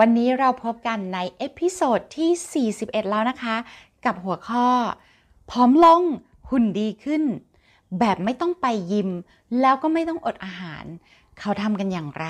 [0.00, 3.56] วันนี้เราพบกันใน episode ที่ 41 แล้วนะคะ
[4.04, 4.68] กับหัวข้อ
[5.50, 6.02] ผอมลง
[6.50, 7.22] หุ่นดีขึ้น
[7.98, 9.10] แบบไม่ต้องไปยิม
[9.60, 10.84] แล้วก็ไม่ต้องอดอาหาร
[11.38, 12.26] เขาทำกันอย่างไร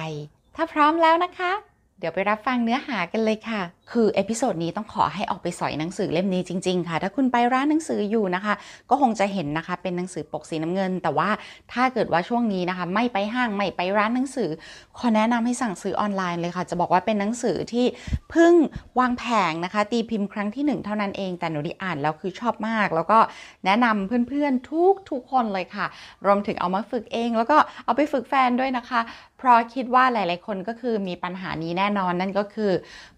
[0.55, 1.53] ถ้าพร้อมแล้วนะคะ
[1.99, 8.55] เดี๋ยวไปรับฟังเนื้อหากันเลยค่ะ คือ episode นี้ต้องขอให้ออกไปสอยหนังสือเล่มนี้จริง ๆ ค่ะ ถ้าคุณไปร้านหนังสืออยู่นะคะ
[8.91, 11.29] ก็คงจะเห็นนะคะ เป็นหนังสือปกสีน้ำเงิน แต่ว่า
[11.73, 14.51] ถ้าเกิดว่าช่วงนี้นะคะ ไม่ไปห้างไม่ไปร้านหนังสือ
[14.99, 17.87] ขอแนะนำให้สั่งซื้อออนไลน์เลยค่ะ จะบอกว่าเป็นหนังสือที่
[18.31, 18.55] เพิ่ง
[19.01, 23.19] วางแผงนะคะ ตีพิมพ์ครั้งที่หนึ่งเท่านั้นเอง แต่หนูได้อ่านแล้วคือชอบมาก แล้วก็
[23.65, 25.87] แนะนำเพื่อนๆทุกทุกๆคนเลยค่ะ
[26.27, 29.01] รวมถึงเอามาฝึกเอง แล้วก็เอาไปฝึกแฟนด้วยนะคะ
[29.39, 32.71] เพราะคิดว่าหลาย ๆ คนก็คือมีปัญหานี้แน่นอนนั่นก็คือ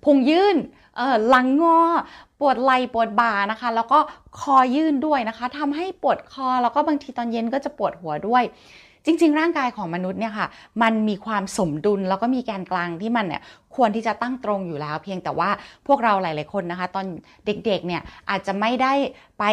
[0.05, 0.56] พุงยื่น
[1.28, 1.81] หลังงอ
[2.41, 3.98] ปวดไหล่ปวดบ่านะคะ แล้วก็
[4.41, 8.45] คอยื่นด้วยนะคะทำให้ปวดคอแล้วก็บางทีตอนเย็นก็จะปวดหัวด้วย
[9.05, 10.47] จริง ๆ ร่างกายของมนุษย์เนี่ยค่ะ
[10.83, 13.42] มันมีความสมดุลแล้วก็มีแกนกลางที่มันเนี่ย
[13.77, 15.50] ควรที่จะตั้งตรงอยู่แล้ว เพียงแต่ว่า
[15.86, 17.06] พวกเราหลาย ๆ คนนะคะ ตอน
[17.47, 18.92] เด็ก ๆ เนี่ยอาจจะไม่ได้
[19.38, 19.44] ไป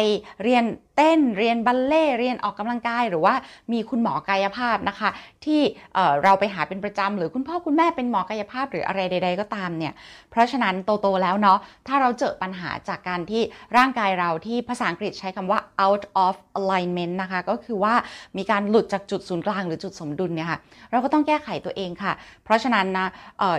[0.42, 0.64] เรียน
[0.96, 3.34] เต้นเรียนบัลเล่เรียนออกกำลังกาย หรือว่า
[3.72, 5.10] มีคุณหมอกายภาพนะคะ
[5.44, 5.60] ที่
[5.94, 9.92] เเราไปหาเป็นประจำหรือคุณพ่อคุณแม่เป็นหมอกายภาพหรืออะไรใด ๆ ก็ตามเนี่ย
[10.30, 11.58] เพราะฉะนั้นโต ๆ แล้วเนาะ
[11.88, 13.42] ถ้าเราเจอปัญหาจากการที่
[13.76, 17.94] ร่างกายเราที่ภาษาอังกฤษใช้คำว่า out of alignment นะคะก็คือว่า
[18.36, 20.58] มีการหลุดจากจุดศูนย์กลางหรือจุดสมดุลเนี่ยค่ะ
[20.90, 22.12] เราก็ต้องแก้ไขตัวเองค่ะ
[22.44, 23.06] เพราะฉะนั้นนะ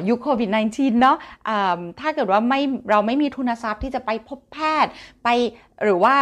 [0.09, 4.91] ยุคโควิด -19 เนาะะถ้าเกิดว่าไม่เราไม่มีทุนทรัพย์ที่จะไปพบแพทย์
[5.23, 5.29] ไป
[5.83, 6.15] หรือว่า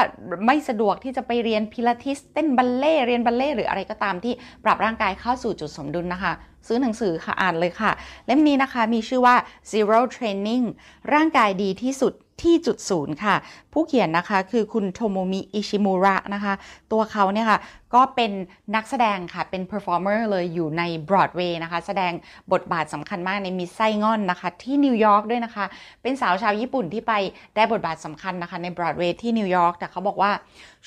[0.46, 4.34] ไม่สะดวกที่จะไปเรียนพิลาทิสเต้นบัลเล่เรียนบัลเล่หรืออะไรก็ตามที่
[4.64, 6.34] ปรับร่างกายเข้าสู่จุดสมดุลนะคะ
[6.68, 7.92] ซื้อหนังสือค่ะอ่านเลยค่ะ
[8.26, 9.36] เล่มนี้นะคะมีชื่อว่า
[9.72, 10.66] zero training
[11.14, 13.36] ร่างกายดีที่สุด ที่จุดศูนย์ค่ะ
[13.74, 16.54] ผู้เขียนนะคะคือคุณโทโมมิอิชิมูระนะคะ
[16.92, 17.60] ตัวเขาเนี่ยค่ะ
[17.96, 18.32] ก็เป็น
[18.76, 22.14] นักแสดงค่ะ เป็น performer เมอร์เลยอยู่ใน Broadway นะคะ แสดง
[22.54, 25.66] บทบาทสำคัญมากใน Miss Saigon นะคะ ที่นิวยอร์กด้วยนะคะ
[26.02, 27.14] เป็นสาวชาวญี่ปุ่นที่ไป
[27.56, 30.32] ได้บทบาทสำคัญนะคะ ใน Broadway ที่นิวยอร์กแต่เขาบอกว่า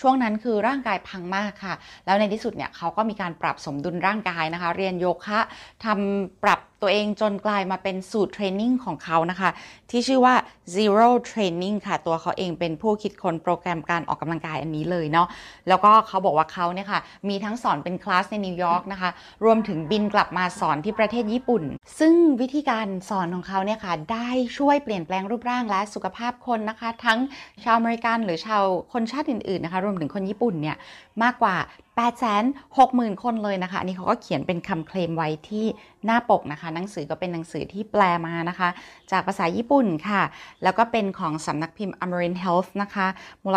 [0.01, 1.75] ช่วงนั้นคือร่างกายพังมากค่ะ
[2.07, 5.41] แล้วในที่สุดเนี่ยเขาก็มีการปรับสมดุลร่างกายนะคะ เรียนโยคะ
[5.85, 9.50] ทำปรับ ตัวเองจนกลายมาเป็นสูตร training ของเขานะคะ
[9.91, 10.34] ที่ชื่อว่า
[10.77, 15.28] zero training ค่ะ ตัวเขาเองเป็นผู้คิดค้นโปรแกรมการออกกำลังกายอันนี้เลยเนาะ
[15.69, 19.11] แล้วก็เขาบอกว่าเขาเนี่ยค่ะ มีทั้งสอนเป็นคลาสในนิวยอร์กนะคะ
[19.44, 21.62] รวมถึงบินกลับมาสอนที่ประเทศญี่ปุ่น
[21.99, 24.28] ซึ่งวิธีการสอนของเขาเนี่ยค่ะ ได้
[24.59, 27.19] ช่วยเปลี่ยนแปลงรูปร่างและสุขภาพคนนะคะ ทั้ง
[27.65, 28.62] ชาวอเมริกันหรือชาว
[28.93, 30.77] คนชาติอื่นๆนะคะ รวมถึงคนญี่ปุ่นเนี่ย
[31.22, 31.56] มากกว่า
[31.99, 35.67] 860,000 คนเลยนะคะ อันนี้เขาก็เขียนเป็นคำเคลมไว้ที่
[36.05, 38.69] หน้าปกนะคะ หนังสือก็เป็นหนังสือที่แปลมานะคะ
[39.11, 40.23] จากภาษาญี่ปุ่นค่ะ
[40.63, 43.07] แล้วก็เป็นของสำนักพิมพ์ Amarin Health นะคะ
[43.45, 43.57] มูล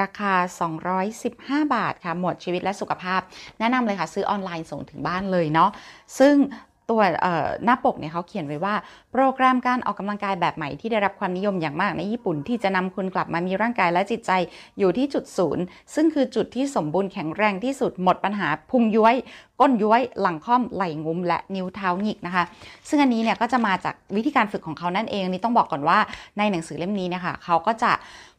[0.00, 0.32] ราคา
[1.04, 3.20] 215 บาทค่ะ หมวดชีวิตและสุขภาพ
[3.58, 5.70] แนะนำเลยค่ะ ซื้อออนไลน์ส่งถึงบ้านเลยเนาะ
[6.18, 6.34] ซึ่ง
[6.92, 7.02] ตัว
[7.64, 8.74] หน้าปกเนี่ยเขาเขียนไว้ว่า
[9.12, 14.30] โปรแกรมการออกกำลังกายแบบใหม่ที่ได้รับความนิยมอย่างมากในญี่ปุ่น ที่จะนำคุณกลับมามีร่างกายและจิตใจ
[14.78, 15.62] อยู่ที่จุดศูนย์
[15.94, 19.14] ซึ่งคือจุดที่สมบูรณ์แข็งแรงที่สุดหมดปัญหาพุงย้วย
[19.60, 22.44] ก้นย้วย หลังค่อมไหล่งุ้มและนิ้วเท้าหงิกนะคะ
[22.88, 25.98] ซึ่งอันนี้เนี่ยก็จะมาจากวิธีการฝึกของเขานั่นเองนนี่ต้องบอกก่อนว่า
[26.38, 27.92] ในหนังสือเล่มนี้เนี่ยค่ะเขาก็จะ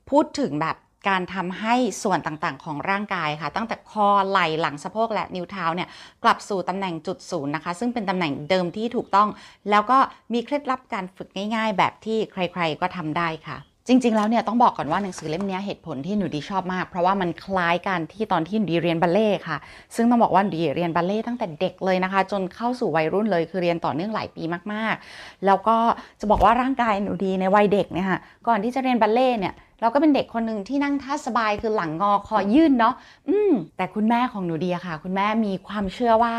[0.09, 0.75] พูดถึงแบบ
[1.07, 5.87] การทำให้ส่วนต่างๆ ของร่างกายค่ะ ตั้งแต่คอไหล่หลังสะโพกและนิ้วเท้าเนี่ย
[6.23, 9.29] กลับสู่ตำแหน่งจุดศูนย์นะคะ ซึ่งเป็นตำแหน่งเดิมที่ถูกต้อง
[9.69, 9.97] แล้วก็
[10.33, 19.57] มีเคล็ดลับการฝึกง่าย ๆ แบบที่ใคร ๆ ก็ทำได้ค่ะจริง ๆ แล้วเนี่ยต้องบอกก่อนว่าหนังสือเล่มนี้เหตุผลที่หนูดีชอบมาก เพราะว่ามันคล้ายกันที่ตอนที่หนูดีเรียนบัลเล่ค่ะ
[19.95, 24.43] ซึ่งต้องบอกว่าหนูดีเรียนบัลเล่ตั้งแต่เด็กเลยนะคะ จนเข้าสู่วัยรุ่นเลยคือเรียนต่อเนื่องหลายปี
[24.73, 25.77] มากๆ แล้วก็
[26.19, 32.95] จะบอกว่าร่างกายหนูดีในวัยเด็กเนี่ยค่ะก่อนที่จะเรียนบัลเล่เนี่ย เราก็เป็นเด็กคนหนึ่งที่นั่งท่าสบายคือหลังงอคอยื่นเนาะ
[33.29, 36.33] อืมแต่คุณแม่ของหนูดีอะค่ะ คุณแม่มีความเชื่อว่า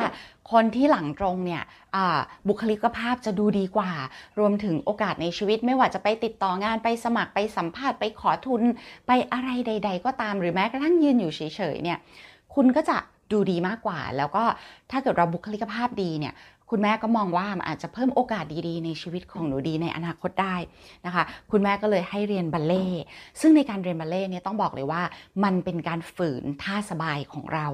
[0.53, 1.63] คนที่หลังตรงเนี่ย
[2.49, 3.91] บุคลิกภาพจะดูดีกว่า
[4.39, 8.63] รวมถึงโอกาสในชีวิตไม่ว่าจะไปติดต่องานไปสมัครไปสัมภาษณ์ไปขอทุน
[9.07, 11.41] ไปอะไรใด ๆ ก็ตามหรือแม้กระทั่งยืนอยู่เฉ
[11.75, 11.99] ยๆเนี่ย
[12.55, 12.97] คุณก็จะ
[13.33, 14.45] ดูดีมากกว่า แล้วก็
[14.91, 16.35] ถ้าเกิดเราบุคลิกภาพดีเนี่ย
[16.77, 20.57] คุณแม่ก็มองว่ามันอาจจะเพิ่มโอกาสดีๆ ในชีวิตของหนูดีในอนาคตได้
[21.07, 22.87] นะคะ คุณแม่ก็เลยให้เรียนบัลเล่
[23.41, 25.03] ซึ่งในการเรียนบัลเล่เนี่ยต้องบอกเลยว่า
[25.45, 27.67] มันเป็นการฝืนท่าสบายของเรา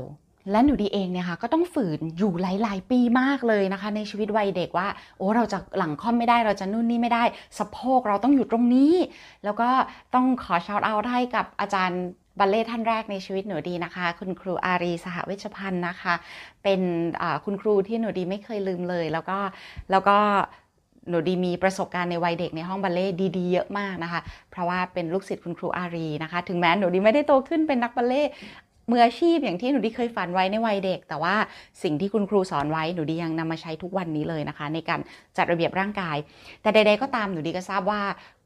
[0.51, 4.89] และหนูดีเองเนี่ยค่ะก็ต้องฝืนอยู่หลาย ๆ ปีมากเลยนะคะ ในชีวิตวัยเด็กว่า
[5.19, 7.25] โอ้เราจะหลังค่อมไม่ได้เราจะนู่นนี่ไม่ได้
[7.59, 8.95] สะโพกเราต้องอยู่ตรงนี้
[9.45, 9.69] แล้วก็
[10.15, 12.03] ต้องขอชาวเอาให้กับอาจารย์
[12.39, 16.15] บัลเล่ท่านแรกในชีวิตหนูดีนะคะ คุณครูอารีสหเวชพันธ์นะคะ
[16.63, 16.81] เป็น
[17.45, 19.39] คุณครูที่หนูดีไม่เคยลืมเลย แล้วก็
[19.91, 20.17] แล้วก็
[21.09, 23.07] หนูดีมีประสบการณ์ในวัยเด็กในห้องบัลเล่
[23.37, 28.25] ดีๆเยอะมากนะคะ เพราะว่าเป็นลูกศิษย์คุณครูอารีนะคะ ถึงแม้หนูดีไม่ได้โตขึ้นเป็นนักบัลเล่
[28.91, 31.35] มืออาชีพอย่างที่หนูดีเคยฝันไว้ในวัยเด็ก แต่ว่า
[31.83, 35.01] สิ่งที่คุณครูสอนไว้หนูดียังนำมาใช้ทุกวันนี้เลยนะคะ ในการ
[35.37, 36.17] จัดระเบียบร่างกาย
[36.63, 38.01] แต่ใด ๆ ก็ตามหนูดีก็ทราบว่า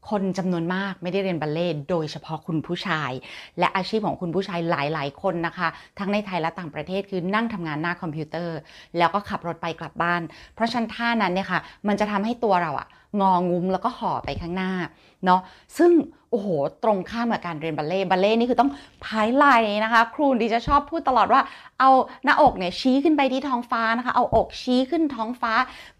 [0.09, 3.11] คนจำนวนมากไม่ได้เรียนบัลเล่โดยเฉพาะคุณผู้ชาย
[3.59, 5.67] และอาชีพของคุณผู้ชายหลาย ๆ คนนะคะ
[5.99, 8.57] ทั้งในไทยและต่างประเทศคือนั่งทำงานหน้าคอมพิวเตอร์
[8.97, 10.21] แล้วก็ขับรถไปกลับบ้าน
[10.55, 12.87] เพราะฉันท่านั้นเนี่ยค่ะ มันจะทำให้ตัวเราอะ
[13.21, 14.71] งองุ้มแล้วก็ห่อไปข้างหน้า
[15.25, 15.41] เนาะ
[15.77, 15.91] ซึ่ง
[16.31, 16.47] โอ้โห
[16.83, 18.71] ตรงข้ามกับการเรียนบัลเล่บัลเล่นี่คือต้อง
[19.05, 19.45] พายไหล
[19.83, 21.41] นะคะ ครูดีจะชอบพูดตลอดว่า
[21.79, 21.89] เอา
[22.23, 25.53] หน้าอกเนี่ยชี้ขึ้นไปที่ท้องฟ้านะคะ เอาอกชี้ขึ้นท้องฟ้า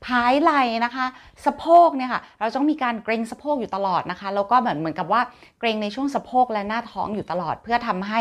[0.05, 0.51] พายไหล
[0.85, 1.05] นะคะ
[1.45, 5.21] สะโพกเนี่ยค่ะเราต้องมีการเกรงสะโพกอยู่ตลอดนะคะแล้วก็เหมือนเหมือนกับว่า
[5.59, 8.19] เกรงในช่วงสะโพกและหน้าท้องอยู่ตลอด เพื่อทำให้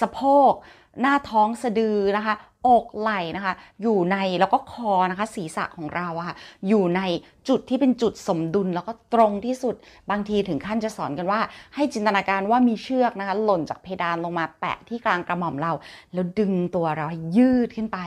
[0.00, 0.20] สะโพ
[0.50, 0.52] ก
[1.00, 2.34] หน้าท้องสะดือนะคะ
[2.68, 6.36] อกไหล่นะคะ อยู่ในแล้วก็คอนะคะ ศีรษะของเราอะค่ะ
[6.68, 7.00] อยู่ใน
[7.48, 9.74] จุดที่เป็นจุดสมดุลแล้วก็ตรงที่สุด
[10.10, 11.40] บางทีถึงขั้นจะสอนกันว่า
[11.74, 15.72] ให้จินตนาการว่ามีเชือกนะคะ หล่นจากเพดานลงมาแปะที่กลางกระหม่อมเรา
[16.12, 17.98] แล้วดึงตัวเราให้ยืดขึ้นไป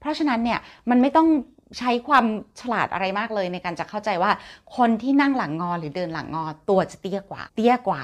[0.00, 0.58] เพราะฉะนั้นเนี่ย
[0.90, 1.28] มันไม่ต้อง
[1.78, 2.24] ใช้ความ
[2.60, 4.30] ฉลาดอะไรมากเลยในการจะเข้าใจว่า
[4.76, 8.02] คนที่นั่งหลังงอหรือเดินหลังงอตัวจะเตี้ยกว่า เตี้ยกว่า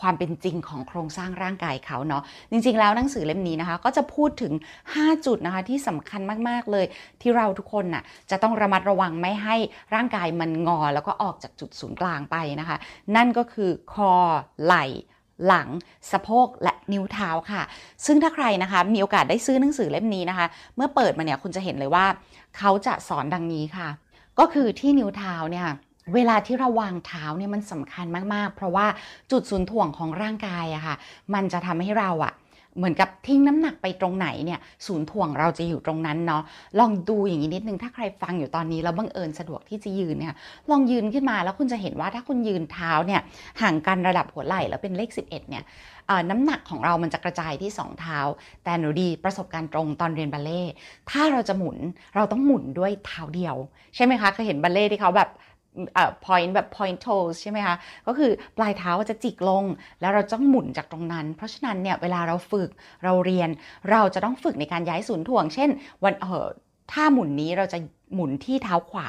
[0.00, 4.52] ความเป็นจริงของโครงสร้างร่างกายเขาเนาะจริง ๆ แล้วหนังสือเล่มนี้นะคะ ก็จะพูดถึง
[4.88, 6.86] 5 จุดนะคะที่สำคัญมากๆเลย
[7.22, 9.56] ที่เราทุกคนน่ะจะต้องระมัดระวังไม่ให้
[9.94, 12.76] ร่างกายมันงอ แล้วก็ออกจากจุดศูนย์กลางไปนะคะ
[13.16, 14.12] นั่นก็คือคอ
[14.64, 14.86] ไหล่
[15.46, 15.68] หลัง
[16.12, 17.62] สะโพกและนิ้วเท้าค่ะ
[18.06, 20.46] ซึ่งถ้าใครนะคะมีโอกาสได้ซื้อหนังสือเล่มนี้นะคะ
[20.76, 22.06] เมื่อเปิดมาเนี่ยคุณจะเห็นเลยว่า
[22.58, 23.88] เขาจะสอนดังนี้ค่ะ
[24.38, 25.68] ก็คือที่นิ้วเท้าเนี่ย
[26.14, 28.86] เวลาที่เราวางเท้าเนี่ยมันสำคัญมากๆ เพราะว่า
[29.30, 30.96] จุดศูนย์ถ่วงของร่างกายอะค่ะ
[31.34, 32.34] มันจะทำให้เราอะ
[32.76, 36.42] เหมือนกับทิ้งน้ำหนักไปตรงไหนเนี่ยศูนย์ถ่วงเราจะอยู่ตรงนั้นเนาะ
[36.78, 40.34] ลองดูอย่างนี้นิดนึงถ้าใครฟังอยู่ตอนนี้แล้วบังเอิญสะดวกที่จะยืนเนี่ย
[40.70, 43.20] ลองยืนขึ้นมาแล้วคุณจะเห็นว่าถ้าคุณยืนเท้าเนี่ย
[43.62, 45.64] ห่างกันระดับหัวไหล่แล้วเป็นเลข 11เนี่ย
[46.30, 48.18] น้ำหนักของเรามันจะกระจายที่ 2 เท้า
[48.64, 50.62] แต่หนูดีประสบการณ์ตรงตอนเรียนบัลเล่
[51.10, 51.76] ถ้าเราจะหมุน
[52.16, 53.56] เราต้องหมุนด้วยเท้าเดียว
[53.94, 55.30] ใช่ไหมคะเคยเห็นบัลเล่ที่เขาแบบ
[55.96, 57.76] อ่อ point แบบ point toes ใช่ไหมคะ
[58.06, 59.64] ก็คือปลายเท้าจะจิกลง
[60.00, 62.70] แล้วเราต้องหมุนจากตรงนั้น เพราะฉะนั้นเนี่ยเวลาเราฝึก
[63.04, 63.48] เราเรียน
[63.90, 65.70] เราจะต้องฝึกในการย้ายศูนย์ถ่วง เช่น
[66.04, 66.48] วันเออ
[66.92, 67.78] ถ้าหมุนนี้เราจะ
[68.14, 69.08] หมุนที่เท้าขวา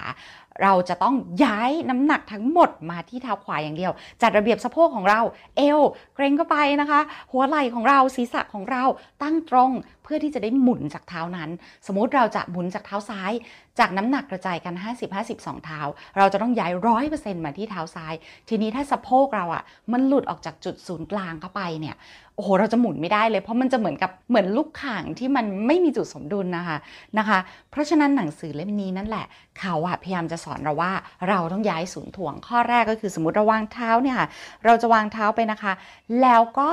[0.63, 3.91] เราจะต้องย้ายน้ำหนักทั้งหมดมาที่เท้าขวาอย่างเดียว
[4.21, 5.21] จัดระเบียบสะโพกของเรา
[5.57, 5.79] เอว
[6.15, 8.83] เกรงเข้าไปนะคะ หัวไหล่ของเราศีรษะของเรา
[9.23, 9.71] ตั้งตรง
[10.11, 11.49] พื่อที่จะได้หมุนจากเท้านั้น
[11.87, 13.31] สมมติเราจะหมุนจากเท้าซ้าย
[13.79, 15.79] จากน้ำหนักกระจายกัน 50 50 2 เท้า
[16.17, 18.13] เราจะต้องย้ายร้อยเปอร์เซ็นต์มาที่เท้าซ้าย
[18.49, 21.95] ทีนี้ถ้าสะโพกเราอะ่ะ มันหลุดออกจากจุดศูนย์กลางเข้าไปเนี่ย
[22.35, 26.77] โอ้โหเราจะหมุนไม่ได้เลยเพราะมันจะเหมือนกับเหมือนลูกข่างที่มันไม่มีจุดสมดุลนะคะ
[27.17, 27.39] นะคะ
[27.71, 29.25] เพราะฉะนั้นหนังสือเล่มนี้นั่นแหละ
[29.59, 30.91] เขาอะพยายามจะสอนเราว่า
[31.29, 34.27] เราต้องย้ายศูนย์ถ่วงข้อแรกก็คือสมมติเราวางเท้าเนี่ยค่ะ
[34.65, 35.73] เราจะวางเท้าไปนะคะ
[36.21, 36.69] แล้วก็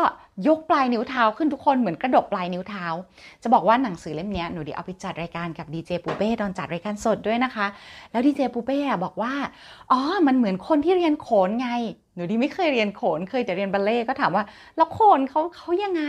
[0.46, 2.86] ยกปลายนิ้วเท้าขึ้นทุกคนเหมือนกระดกปลายนิ้วเท้า
[3.42, 7.66] จะบอกว่าหนังสือเล่มนี้หนูดีเอาไปจัดรายการกับดีเจปูเป้ตอนจัดรายการสดด้วยนะคะ
[8.12, 9.32] แล้วดีเจปูเป้บอกว่า
[9.90, 11.68] อ๋อมันเหมือนคนที่เรียนโขนไง
[12.14, 14.44] หนูดีไม่เคยเรียนโขนเคยแต่เรียนบัลเล่ก็ถามว่า
[14.76, 16.02] แล้วโขนเขาเขายังไง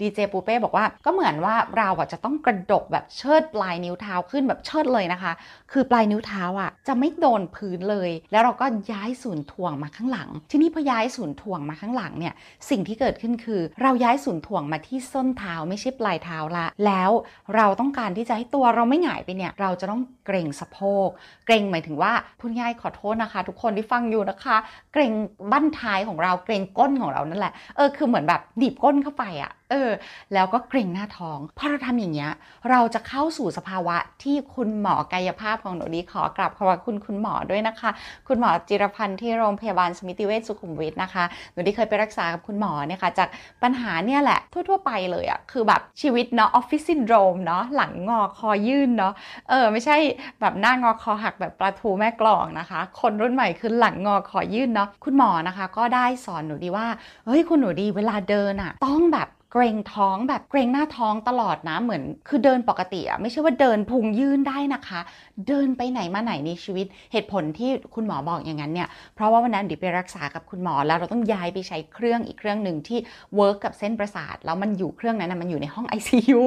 [0.00, 5.32] ดีเจปูเป้บอกว่าก็เหมือนว่าเราอะจะต้องกระดกแบบเชิดปลายนิ้วเท้าขึ้นแบบเชิดเลยนะคะ
[5.72, 12.34] คือปลายนิ้วเท้าอะจะไม่โดนพื้นเลย แล้วเราก็ย้ายศูนย์ถ่วงมาข้างหลัง ทีนี้พอย้ายศูนย์ถ่วงมาข้างหลังเนี่ย
[12.70, 17.10] สิ่งที่เกิดขึ้นคือเราย้ายศูนย์ถ่วงมาที่ส้นเท้าไม่ใช่ปลายเท้าละ แล้ว
[17.56, 21.08] เราต้องการที่จะให้ตัวเราไม่หงายไปเนี่ย เราจะต้องเกรงสะโพก
[21.46, 24.56] เกรงหมายถึงว่าพูดง่ายขอโทษนะคะ ทุกคนที่ฟังอยู่นะคะ
[24.92, 25.12] เกรง
[25.52, 29.90] บั้นท้ายของเราเกรงก้นของเรานั่นแหละ เออคือเหมือนแบบดีบก้นเข้าไปอะ เออ
[30.34, 32.32] แล้วก็เกรงหน้าท้องพอเราทำอย่างเงี้ย
[32.70, 37.90] เราจะเข้าสู่สภาวะที่คุณหมอกายภาพของหนูดีขอกราบขอบคุณคุณหมอด้วยนะคะ
[38.28, 43.28] คุณหมอจิรพันธ์ที่โรงพยาบาลสมิติเวชสุขุมวิทนะคะ หนูดีเคยไปรักษากับคุณหมอเนี่ยค่ะจาก
[43.62, 49.12] ปัญหาเนี่ยแหละ ทั่ว ๆ ไปเลยอะคือแบบชีวิตเนาะออฟฟิศซินโดรมเนาะหลังงอคอยื่นเนาะ
[49.48, 49.96] เออไม่ใช่
[50.40, 56.86] แบบหน้างอคอหักแบบปลาทูแม่กลองนะคะ คนรุ่นใหม่คือหลังงอคอยื่นเนาะคุณหมอนะคะ ก็ได้สอนหนูดีว่า
[57.26, 65.00] เฮ้ยคุณหนูดีเวลาเดินอะต้องแบบ เกรงท้องแบบเกรงหน้าท้องตลอดนะเหมือน คือเดินปกติอะไม่ใช่ว่าเดินพุงยื่นได้นะคะ
[65.48, 72.98] เดินไปไหนมาไหนในชีวิตเหตุผลที่คุณหมอบอกอย่างนั้นเนี่ยเพราะว่าวันนั้นหนูดีไปรักษากับคุณหมอแล้วเราต้องย้ายไปใช้เครื่องอีกเครื่องหนึ่งที่
[73.36, 76.42] work กับเส้นประสาทแล้วมันอยู่เครื่องนั้นนะมันอยู่ในห้อง ICU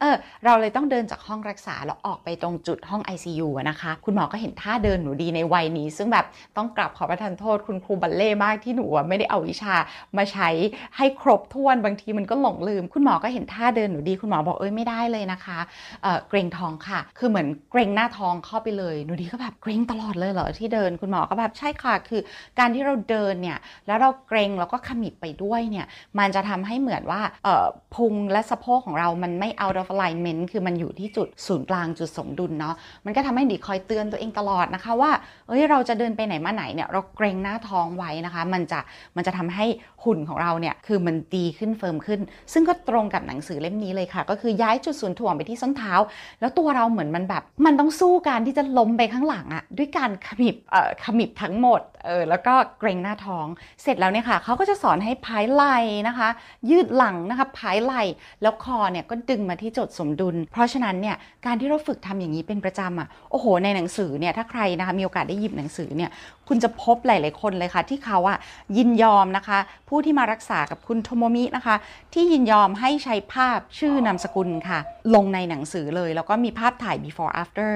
[0.00, 9.74] เออเราเลยต้องเดินจากห้องรักษาแล้วออกไปตรงจุดห้อง ICU นะคะ คุณหมอก็เห็นท่าเดินหนูดีในวัยนี้ ซึ่งแบบต้องกลับขอประทานโทษคุณครูบัลเลต์มากที่หนูไม่ได้เอาวิชา
[10.16, 10.48] มาใช้
[10.96, 15.58] ให้ครบถ้วนบางทีมันก็หลงลืม คุณหมอก็เห็นท่าเดินหนูดี คุณหมอบอกเอ้ยไม่ได้เลยนะคะ
[16.02, 22.20] เกร็งท้องค่ะ คือเหมือนเกร็งหน้าท้องเข้าไปเลยหนูดีก็แบบเกร็งตลอดเลยเหรอที่เดิน คุณหมอก็แบบใช่ค่ะคือ
[22.58, 25.86] การที่เราเดินเนี่ยแล้วเราเกรงแล้วก็ขมิบไปด้วยเนี่ย
[26.18, 27.20] มันจะทำให้เหมือนว่า
[27.94, 32.74] พุงและสะโพกของเรามันไม่ out of alignment คือมันอยู่ที่จุดศูนย์กลางจุดสมดุลเนาะ
[33.04, 35.10] มันก็ทำให้ดีคอยเตือนตัวเองตลอดนะคะว่า
[35.48, 38.80] เอ้ยเราจะเดินไปไหนมาไหนเนี่ยเราเกรงหน้าท้องไว้นะคะ มันจะ
[39.16, 39.66] มันจะทำให้
[40.04, 42.20] หุ่นของเราเนี่ยคือมันดีขึ้นเฟิร์มขึ้น
[42.52, 45.94] ซึ่งก็ตรงกับหนังสือเล่มนี้เลยค่ะ ก็คือย้ายจุดศูนย์ถ่วงไปที่ส้นเท้า
[46.40, 53.46] แล้วตัวเราเหมือนมันแบบ มันต้องสู้การที่จะล้มไปข้างหลังอะด้วยการขมิบเอ่อขมิบทั้งหมด เออแล้วก็เกรงหน้าท้อง
[53.82, 55.76] เสร็จแล้วเนี่ยค่ะเขาก็จะสอนให้พายไหล่
[56.08, 56.28] นะคะ
[56.70, 58.02] ยืดหลังนะคะพายไหล่
[58.42, 66.10] แล้วคอเนี่ยก็ดึงมาที่จุดสมดุล เพราะฉะนั้นเนี่ยการที่เราฝึกทำอย่างนี้เป็นประจำอะโอ้โห ในหนังสือเนี่ยถ้าใครนะคะมีโอกาสได้หยิบหนังสือเนี่ย
[66.48, 68.38] คุณจะพบหลาย ๆ คนเลยค่ะ ที่เขาอะ
[68.76, 69.58] ยินยอมนะคะ
[69.88, 71.76] ผู้ที่มารักษากับคุณโทโมมินะคะ
[72.14, 74.78] ที่ยินยอมให้ใช้ภาพชื่อนามสกุลค่ะ
[75.14, 77.70] ลงในหนังสือเลย แล้วก็มีภาพถ่าย before after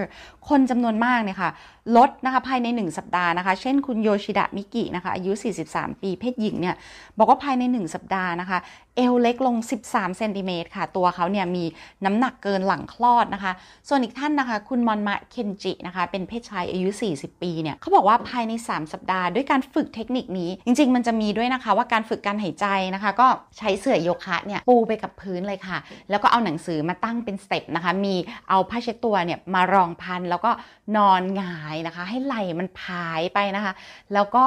[0.48, 1.50] คนจำนวนมากเนี่ยค่ะ
[1.96, 5.32] ลดนะคะภายใน 1 สัปดาห์นะคะ เช่นคุณโยชิดะมิกินะคะอายุ
[5.66, 6.76] 43 ปีเพศหญิงเนี่ย
[7.18, 8.58] บอกว่าภายใน 1 สัปดาห์นะคะ
[8.96, 9.56] เอวเล็กลง
[9.86, 11.64] 13เซนติเมตรค่ะ ตัวเขาเนี่ยมี
[12.04, 13.52] น้ำหนักเกินหลังคลอดนะคะ
[13.88, 23.26] ส่วนอีกท่านนะคะ คุณมอนมะเคนจินะคะ เป็นเพศชายอายุ 40 ปีเนี่ยเขาบอกว่าภายใน 3 สัปดาห์ด้วยการฝึกเทคนิคนี้ จริง ๆ มันจะมีด้วยนะคะว่าการฝึกการหายใจนะคะ ก็
[23.58, 25.78] ใช้เสื่อโยคะเนี่ยปูไปกับพื้นเลยค่ะ
[26.10, 28.14] แล้วก็เอาหนังสือมาตั้งเป็นสเต็ปนะคะ มี
[28.48, 30.50] เอาผ้าเช็ดตัวเนี่ยมารองพันแล้วก็
[30.96, 33.72] นอนหงายนะคะ ให้ไหล่มันพายไปนะคะ
[34.14, 34.46] แล้วก็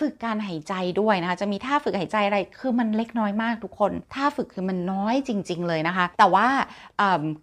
[0.00, 6.48] ฝึกการหายใจด้วยนะคะ จะมีท่าฝึกหายใจอะไรคือมันเล็กน้อยมากทุกคน ท่าฝึกคือมันน้อยจริง ๆ เลยนะคะ แต่ว่า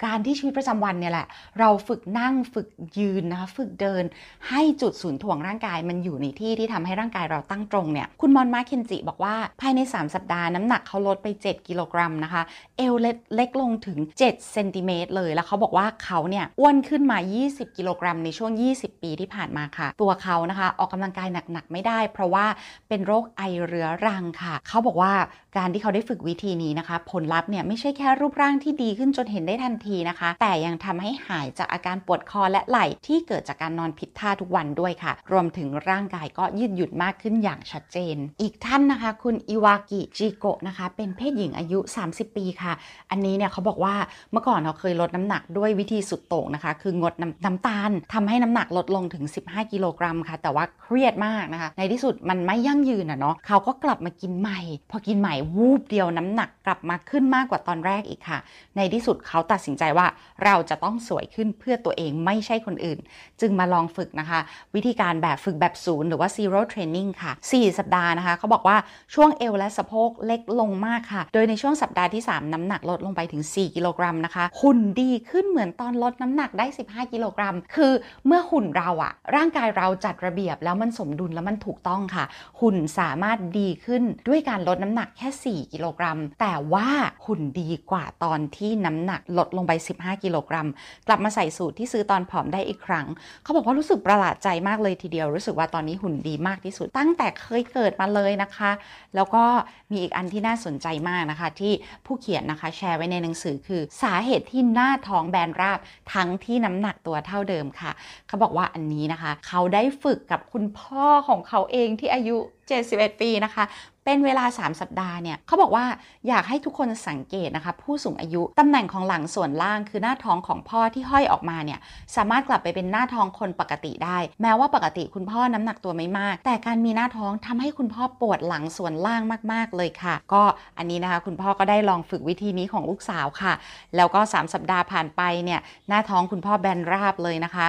[0.06, 1.28] การที่ชีวิตประจำวันเนี่ยแหละ
[1.60, 4.04] เราฝึกนั่งฝึกยืนนะคะฝึกเดิน
[4.50, 12.42] ให้จุดศูนย์ถ่วงร่างกายมันอยู่ในที่ที่ทำให้ร่างกายเราตั้งตรงเนี่ยคุณมอนมาเคนจิบอกว่าภายใน 3 สัปดาห์น้ำหนักเขาลดไป 7 กิโลกรัมนะคะ
[12.78, 14.18] เอวเล็กเล็กลงถึง7
[14.52, 22.45] เซนติเมตรเลยแล้วเขาบอกว่าเขาเนี่ยอ้วนขึ้นมา 20 กิโลกรัมในช่วง 20 ปีที่ผ่านมาค่ะ ตัวเขานะคะ ออกกำลังกายหนักๆไม่ได้ เพราะว่า
[22.90, 25.14] เป็นโรคไอเรื้อรังค่ะ เขาบอกว่า
[25.58, 42.74] การที่เขาได้ฝึกวิธีนี้นะคะ ผลลัพธ์เนี่ยไม่ใช่แค่รูปร่างที่ดีขึ้นจนเห็นได้ทันทีนะคะ แต่ยังทำให้หายจากอาการปวดคอและไหล่ที่เกิดจากการนอนผิดท่าทุกวันด้วยค่ะ รวมถึงร่างกายก็ยืดหยุ่นมากขึ้นอย่างชัดเจน อีกท่านนะคะ คุณอิวากิจิโกะนะคะ เป็นเพศหญิงอายุ 30 ปีค่ะ
[43.12, 43.96] อันนี้เนี่ยเขาบอกว่า
[44.32, 54.60] เมื่อก่อนเขาเคยลดน้ำหนักด้วยวิธีสุดโต่งนะคะ คืองดน้ำน้ำตาลทำให้น้ำหนักลดลงถึง 15 กิโลกรัมค่ะ แต่ว่าเครียดมากนะคะ ในที่สุดมันไม่ยั่งยืนอะเนาะเขาก็กลับมากินใหม่
[54.92, 58.40] พอกินใหม่วูบเดียวน้ำหนักกลับมาขึ้นมากกว่าตอนแรกอีกค่ะ
[58.76, 60.08] ในที่สุดเขาตัดสินใจว่า
[60.44, 63.00] เราจะต้องสวยขึ้นเพื่อตัวเองไม่ใช่คนอื่น
[63.42, 64.40] จึงมาลองฝึกนะคะ
[64.76, 68.78] วิธีการแบบฝึกแบบศูนย์หรือว่า zero training ค่ะ 4 สัปดาห์นะคะ เขาบอกว่า
[69.14, 77.94] ช่วงเอวและสะโพกเล็กลงมากค่ะ โดยในช่วงสัปดาห์ที่ 3 น้ำหนักลดลงไปถึง 4 กิโลกรัมนะคะหุ่นดีขึ้นเหมือนตอนลดน้ำหนักได้ 15 กิโลกรัม คือ
[78.26, 82.25] เมื่อหุ่นเราอะร่างกายเราจัดระเบียบแล้วมันสมดุลแล้วมันถูกต้องค่ะ
[82.62, 86.90] หุ่นสามารถดีขึ้นด้วยการลดน้ำหนักแค่ 4 กิโลกรัม แต่ว่า
[87.26, 90.68] หุ่นดีกว่าตอนที่น้ำหนักลดลงไป 15 กิโลกรัม
[91.08, 93.06] กลับมาใส่สูตรที่ซื้อตอนผอมได้อีกครั้ง
[93.44, 98.72] เขาบอกว่ารู้สึกประหลาดใจมากเลยทีเดียว รู้สึกว่าตอนนี้หุ่นดีมากที่สุด ตั้งแต่เคยเกิดมาเลยนะคะ
[99.16, 99.44] แล้วก็
[99.92, 101.74] มีอีกอันที่น่าสนใจมากนะคะ ที่
[102.06, 105.80] ผู้เขียนนะคะแชร์ไว้ในหนังสือคือสาเหตุที่หน้าท้องแบนราบ
[106.14, 107.92] ทั้งที่น้ำหนักตัวเท่าเดิมค่ะ
[108.28, 112.38] เขาบอกว่าอันนี้นะคะ เขาได้ฝึกกับคุณพ่อของเขาเองที่อายุ
[112.80, 113.66] 71 ปีนะคะ
[114.08, 115.86] เป็นเวลา 3 สัปดาห์เนี่ยเขาบอกว่า
[116.28, 121.80] อยากให้ทุกคนสังเกตนะคะ ผู้สูงอายุตำแหน่งของหลังส่วนล่างคือหน้าท้องของพ่อที่ห้อยออกมาเนี่ย
[122.16, 130.44] สามารถกลับไปเป็นหน้าท้องคนปกติได้ แม้ว่าปกติคุณพ่อน้ำหนักตัวไม่มาก แต่การมีหน้าท้องทำให้คุณพ่อปวดหลังส่วนล่างมาก ๆ เลยค่ะ ก็
[130.78, 133.54] อันนี้นะคะ คุณพ่อก็ได้ลองฝึกวิธีนี้ของลูกสาวค่ะ
[133.96, 137.68] แล้วก็ 3 สัปดาห์ผ่านไปเนี่ยหน้าท้องคุณพ่อแบนราบเลยนะคะ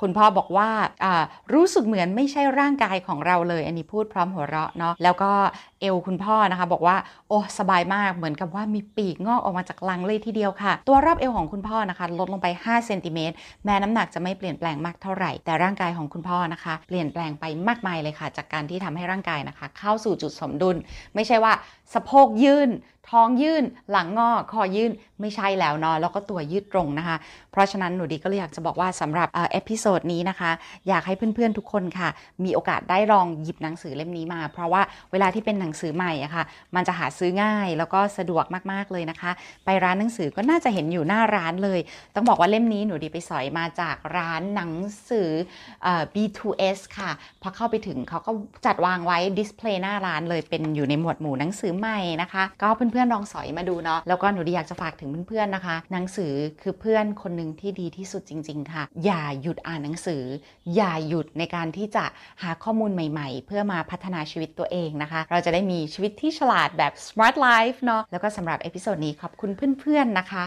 [0.00, 0.68] คุณพ่อบอกว่า
[1.54, 5.32] รู้สึกเหมือนไม่ใช่ร่างกายของเราเลย อันนี้พูดพร้อมหัวเราะเนาะแล้วก็
[5.80, 6.96] เอวคุณพ่อนะคะ บอกว่า
[7.28, 20.76] โอ้สบายมากเหมือนกับว่ามีปีกงอกออกมาจากหลังเลยทีเดียวค่ะ ตัวรอบเอวของคุณพ่อนะคะ ลดลงไป5เซนติเมตรแม้น้ำหนักจะไม่เปลี่ยนแปลงมากเท่าไหร่ แต่ร่างกายของคุณพ่อนะคะ เปลี่ยนแปลงไปมากมายเลยค่ะ จากการที่ทำให้ร่างกายนะคะ เข้าสู่จุดสมดุล
[21.14, 21.52] ไม่ใช่ว่า
[21.94, 22.70] สะโพกยื่น
[23.14, 27.16] ท้องยื่น หลังงอคอยื่น ไม่ใช่แล้วเนาะแล้วก็ตัวยืดตรงนะคะ
[27.52, 30.50] เพราะฉะนั้นหนูดีก็เลยอยากจะบอกว่าสำหรับ episode นี้นะคะ
[30.88, 32.08] อยากให้เพื่อนๆทุกคนค่ะ
[32.44, 39.30] มีโอกาสได้ลองหยิบหนังสือเล่มนี้มา เพราะว่าเวลาที่เป็นหนังสือใหม่อะค่ะ มันจะหาซื้อง่ายแล้วก็สะดวกมากๆเลยนะคะ
[39.64, 41.80] ไปร้านหนังสือก็น่าจะเห็นอยู่หน้าร้านเลย
[42.14, 44.72] ต้องบอกว่าเล่มนี้หนูดีไปสอยมาจากร้านหนัง
[45.10, 45.28] สือ
[45.82, 47.10] เอ่อ B2S ค่ะ
[47.42, 48.30] พอเข้าไปถึงเขาก็
[48.66, 56.32] จัดวางไว้ดิสเพลย์หน้าร้านเลยเป็นอยู่ในหมวดหมู่หนังสือใหม่นะคะ ก็เพื่อนๆลองสอยมาดูเนาะแล้วก็หนูดีอยากจะฝากถึงเพื่อนๆนะคะ หนังสือ
[56.62, 60.22] คือเพื่อนคนหนึ่งที่ดีที่สุดจริง ๆ ค่ะ อย่าหยุดอ่านหนังสือ
[60.74, 62.04] อย่าหยุดในการที่จะ
[62.42, 70.44] หาข้อมูลใหม่ๆ เพื่อมาพัฒนาชีวิตตัวเองนะคะ เราจะได้มีชีวิตที่ฉลาดแบบ smart life เนาะแล้วก็สำหรับ episode นี้ขอบคุณเพื่อนๆนะคะ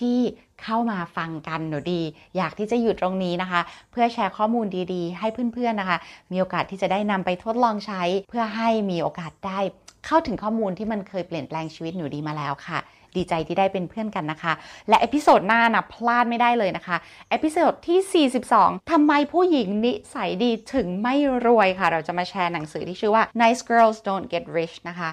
[0.00, 0.20] ที่
[0.62, 2.02] เข้ามาฟังกันหนูดี
[2.36, 3.60] อยากที่จะอยู่ตรงนี้นะคะ
[3.92, 5.98] เพื่อแชร์ข้อมูลดีๆ ให้เพื่อนๆนะคะ
[6.32, 9.58] มีโอกาสที่จะได้นำไปทดลองใช้ เพื่อให้มีโอกาสได้
[10.06, 12.78] เข้าถึงข้อมูลที่มันเคยเปลี่ยนแปลงชีวิตหนูดีมาแล้วค่ะ
[13.16, 14.52] ดีใจที่ได้เป็นเพื่อนกันนะคะ
[14.88, 16.96] และ episode หน้านะพลาดไม่ได้เลยนะคะ
[17.30, 21.14] episode ที่ 42ทำไมผู้หญิงนิสัยดีถึงไม่
[21.46, 25.10] รวยค่ะ เราจะมาแชร์หนังสือที่ชื่อว่า Nice Girls Don't Get Rich นะคะ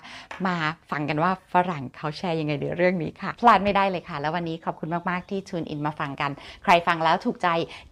[0.48, 0.56] มา
[0.92, 6.32] ฟังกันว่าฝรั่งเขาแชร์ยังไงในเรื่องนี้ค่ะ พลาดไม่ได้เลยค่ะ แล้ววันนี้ขอบคุณมาก ๆ ที่ tune in มาฟังกัน
[6.64, 7.48] ใครฟังแล้วถูกใจ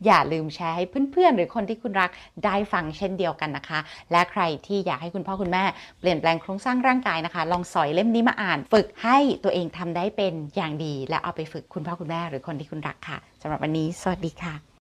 [0.06, 2.10] อย่าลืมแชร์ให้เพื่อน ๆ หรือคนที่คุณรัก
[2.46, 3.80] ได้ฟังเช่นเดียวกันนะคะ
[4.12, 5.64] และใครที่อยากให้คุณพ่อคุณแม่
[6.00, 14.67] เปลี่ยนแปลงโครงสร้างร่างกายนะคะ ลองสอยเล่มนี้มาอ่าน ฝึกให้ตัวเองทำได้เป็นอย่างดี และเอาไปฝึกคุณพ่อคุณแม่หรือคนที่คุณรักค่ะสำหรับวันนี้ สวัสดีค่ะ